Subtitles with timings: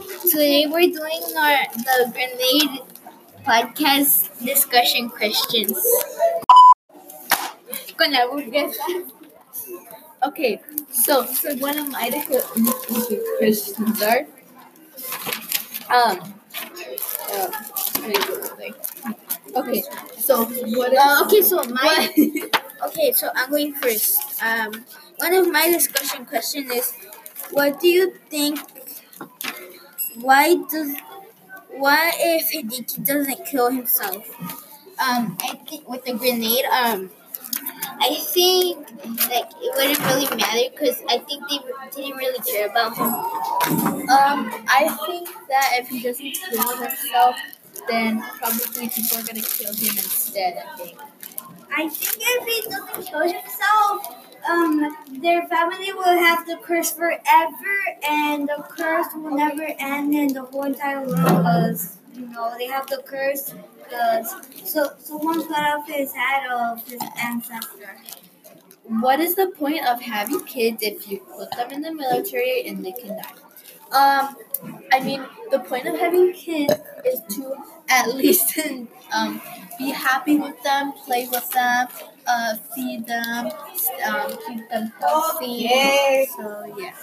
[0.00, 2.82] today we're doing our the grenade
[3.44, 5.74] podcast discussion questions.
[7.96, 8.86] Con la burguesa.
[10.22, 12.10] Okay, so so one of my
[13.38, 14.26] questions are
[15.90, 16.34] um
[17.32, 17.50] uh,
[19.56, 19.82] okay
[20.18, 20.44] so
[20.76, 22.12] what is, Uh, okay, so my
[22.86, 24.18] okay, so I'm going first.
[24.42, 24.84] Um,
[25.18, 26.92] one of my discussion question is,
[27.50, 28.60] what do you think?
[30.20, 30.96] Why does
[31.70, 34.28] what if Hideki doesn't kill himself?
[35.00, 37.10] Um, I think with the grenade, um,
[38.00, 38.78] I think
[39.30, 41.58] like it wouldn't really matter because I think they
[41.94, 43.14] didn't really care about him.
[44.08, 44.38] um
[44.68, 47.36] I think that if he doesn't kill himself
[47.88, 50.98] then probably people are gonna kill him instead I think
[51.76, 57.74] I think if he doesn't kill himself, um, their family will have the curse forever,
[58.08, 61.18] and the curse will never end in the whole entire world.
[61.26, 63.54] Cause you know they have the curse.
[63.90, 67.96] Cause so someone cut off his head of his ancestor.
[69.00, 72.84] what is the point of having kids if you put them in the military and
[72.84, 73.34] they can die
[73.92, 74.36] um
[74.92, 77.54] I mean the point of having kids is to
[77.88, 78.58] at least
[79.12, 79.40] um
[79.78, 81.88] be happy with them play with them
[82.28, 83.50] uh feed them
[84.06, 86.28] um keep them healthy Okay.
[86.36, 86.94] so yeah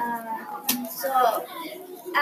[0.00, 1.44] Uh, so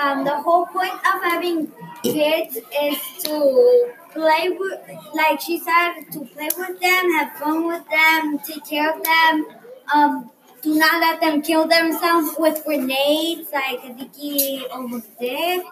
[0.00, 4.80] um, the whole point of having kids is to play with,
[5.14, 9.46] like she said, to play with them, have fun with them, take care of them.
[9.94, 10.30] Um,
[10.62, 15.62] do not let them kill themselves with grenades, like Vicky almost did,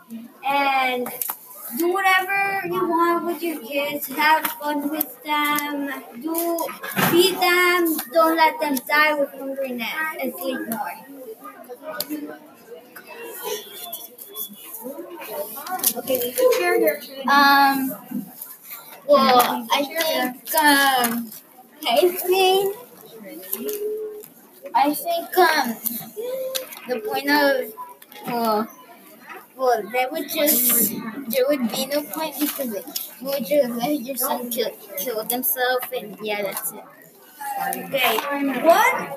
[0.47, 1.09] and
[1.77, 4.07] do whatever you want with your kids.
[4.09, 5.91] Have fun with them.
[6.23, 6.67] Do
[7.11, 7.97] feed them.
[8.13, 10.93] Don't let them die with hungriness and sleep more.
[15.97, 16.35] Okay,
[17.29, 17.95] Um,
[19.07, 21.31] well, I think, um,
[21.87, 22.75] I
[24.75, 25.77] I think, um,
[26.89, 27.73] the point of,
[28.27, 28.69] well,
[29.59, 30.93] well, that would just,
[31.29, 35.93] there would be no point because it, would just let your son kill, kill himself
[35.93, 36.85] and yeah, that's it.
[37.61, 38.51] Okay, one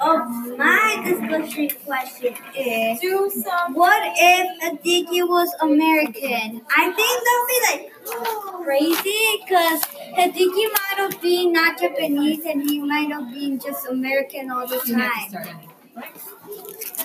[0.02, 6.62] of my discussion questions is what if Hideki was American?
[6.76, 9.82] I think that would be like crazy because
[10.18, 14.80] Hideki might have been not Japanese and he might have been just American all the
[14.80, 15.60] time.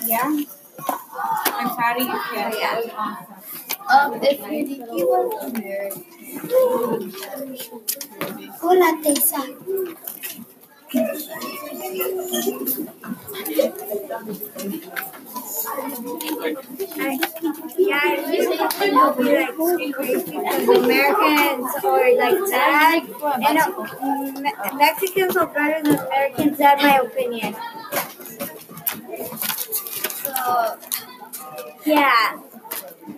[0.07, 0.41] Yeah.
[0.79, 3.15] I'm proud of you kid Yeah.
[3.89, 6.03] um if Hideki was American
[8.61, 9.41] Hola, Tessa.
[17.77, 18.13] Yeah, I
[18.83, 19.49] it'll be like
[20.77, 23.05] Americans are like that,
[23.47, 27.55] and uh, Mexicans are better than Americans, in my opinion.
[30.47, 30.77] So,
[31.85, 32.37] yeah.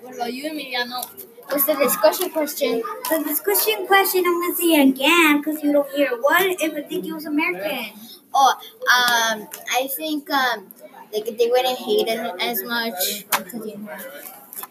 [0.01, 1.05] what about you Emiliano
[1.49, 2.83] What's the discussion question?
[3.09, 6.09] The discussion question I'm gonna say again because you don't hear.
[6.21, 7.85] What if Hideki was American?
[8.33, 10.67] Oh, um, I think, um,
[11.11, 13.97] like they wouldn't hate him as much because, you know,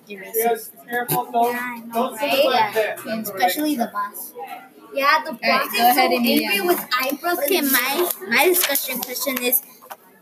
[0.09, 0.71] they're racist.
[0.89, 2.45] Yeah, I know, right?
[2.45, 4.33] Yeah, and especially the boss.
[4.95, 7.39] Yeah, the right, boss go is so ahead, angry with eyebrows.
[7.41, 9.63] Okay, my my discussion question is,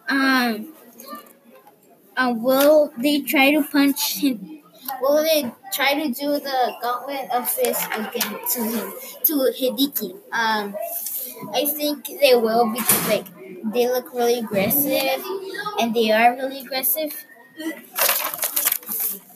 [0.09, 0.73] um,
[2.17, 4.63] uh, will they try to punch him?
[5.01, 8.93] Will they try to do the gauntlet of fist again to him
[9.25, 10.13] to Hideki?
[10.33, 10.75] Um,
[11.53, 13.27] I think they will because like
[13.73, 15.23] they look really aggressive,
[15.81, 17.13] and they are really aggressive.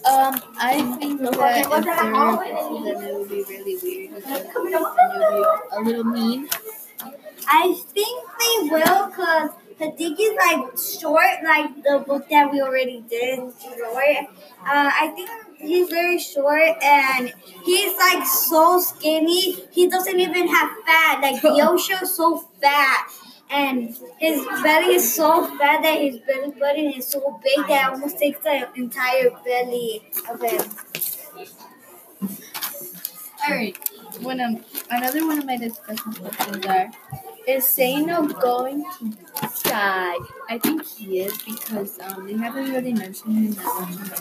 [0.00, 4.14] Um, I think that if they're aggressive, then it would be really weird.
[4.14, 6.48] because it would be a little mean.
[7.46, 9.10] I think they will
[9.80, 13.38] because Hideki's like short, like the book that we already did.
[13.38, 14.26] Short.
[14.60, 17.32] Uh, I think he's very short and
[17.64, 19.52] he's like so skinny.
[19.70, 21.20] He doesn't even have fat.
[21.22, 23.08] Like Yosho's so fat.
[23.52, 27.92] And his belly is so fat that his belly button is so big that it
[27.94, 30.60] almost takes the entire belly of him.
[33.42, 33.76] Alright,
[34.20, 36.90] one of another one of my discussion questions are
[37.48, 39.16] is Seino going to
[39.70, 40.18] die?
[40.48, 43.64] I think he is because um they haven't really mentioned him that
[43.98, 44.20] much.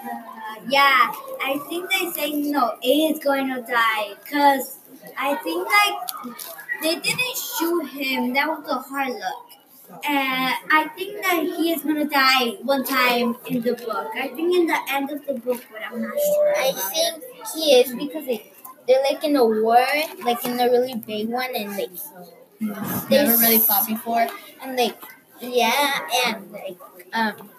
[0.00, 1.12] Uh, yeah,
[1.42, 4.78] I think they say no, A is going to die because
[5.18, 6.36] I think like
[6.82, 8.32] they didn't shoot him.
[8.34, 9.44] That was a hard look.
[10.04, 14.08] And I think that he is gonna die one time in the book.
[14.14, 16.54] I think in the end of the book, but I'm not sure.
[16.56, 17.22] I about it.
[17.22, 18.52] think he is because they,
[18.86, 19.84] they're like in a war,
[20.24, 21.90] like in a really big one, and like
[22.60, 24.26] Never really fought before.
[24.62, 25.00] and like
[25.40, 26.78] yeah, and like
[27.12, 27.50] um,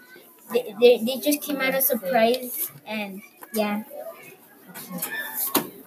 [0.52, 3.22] they, they, they just came out of surprise, and
[3.54, 3.84] yeah.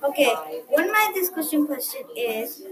[0.02, 0.34] Okay,
[0.68, 2.62] one of my discussion question is,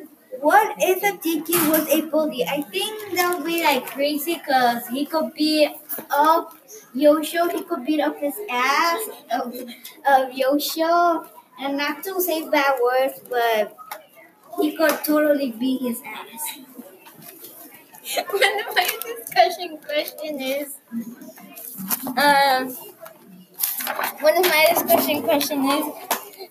[0.40, 2.44] what if a Tiki was a bully?
[2.44, 5.70] I think that would be like crazy because he could beat
[6.10, 6.56] up
[6.94, 9.00] Yosho, he could beat up his ass
[9.32, 11.28] of, of Yosho,
[11.60, 13.76] and not to say bad words, but
[14.60, 16.58] he could totally beat his ass.
[18.30, 20.76] One of my discussion question is,
[22.16, 22.76] um,
[24.20, 25.84] one of my discussion question is,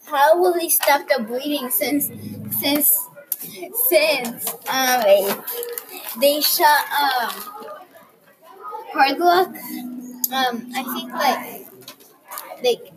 [0.05, 2.09] how will he stop the bleeding since,
[2.59, 2.97] since,
[3.89, 5.43] since, um,
[6.19, 7.31] they shot, um,
[8.93, 9.49] hard luck,
[10.33, 11.67] um, I think like,
[12.63, 12.93] like,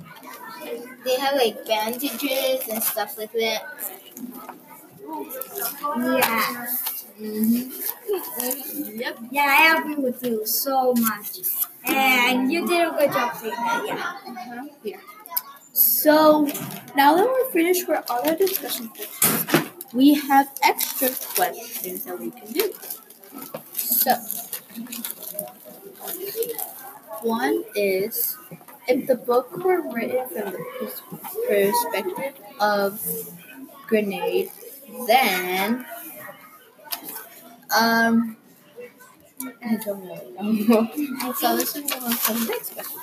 [1.05, 3.62] they have like bandages and stuff like that.
[5.12, 6.67] Yeah.
[7.20, 7.73] Mhm.
[9.00, 9.19] Yep.
[9.31, 11.38] Yeah, I agree with you so much.
[11.85, 14.64] And you did a good job saying that, yeah.
[14.82, 15.00] Yeah.
[15.73, 16.47] So
[16.97, 22.31] now that we're finished with all our discussion questions, we have extra questions that we
[22.31, 22.73] can do.
[23.75, 24.14] So
[27.23, 28.37] one is
[28.88, 30.64] if the book were written from the
[31.49, 33.00] perspective of
[33.87, 34.50] Grenade,
[35.06, 35.87] then
[37.76, 38.37] um
[39.64, 41.32] I don't know.
[41.34, 43.00] so this is one from the next question.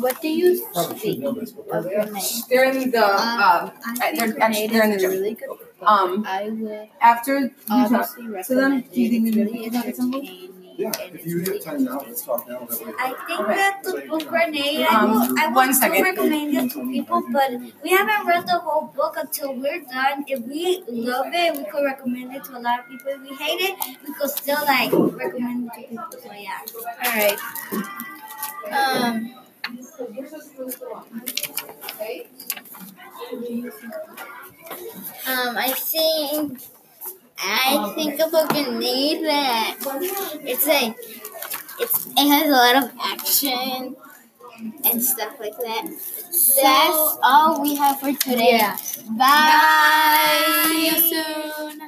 [0.00, 1.36] What do you think of?
[2.48, 3.72] They're in the um.
[4.00, 5.10] I they're think actually they're in the gym.
[5.10, 5.62] really good book.
[5.82, 10.55] Um, I would After you talk to them, do you think It's we really can
[10.76, 11.10] talk at some point?
[11.10, 11.12] entertaining.
[11.12, 12.58] Yeah, if you really hit time now, let's talk now.
[12.60, 12.92] That way.
[12.98, 13.54] I think Okay.
[13.56, 16.04] that the book Grenade, I Um, will, I will one still second.
[16.04, 17.50] recommend it to people, but
[17.82, 20.24] we haven't read the whole book until we're done.
[20.28, 23.08] If we love it, we could recommend it to a lot of people.
[23.12, 23.76] If we hate it,
[24.06, 26.04] we could still like recommend it to people.
[26.22, 26.58] So yeah.
[27.04, 27.38] All right.
[28.72, 29.34] Um.
[35.26, 36.60] Um, I think
[37.38, 37.94] I oh.
[37.94, 39.76] think of a grenade that
[40.44, 40.96] it's like
[41.78, 43.96] it's it has a lot of action
[44.84, 45.86] and stuff like that.
[45.86, 48.56] That's all we have for today.
[48.56, 48.76] Yeah.
[49.18, 50.64] Bye.
[50.66, 51.85] See you soon.